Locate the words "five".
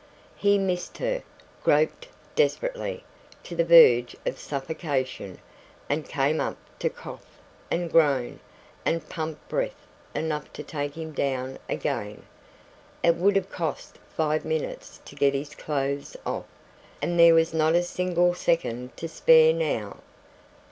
14.17-14.43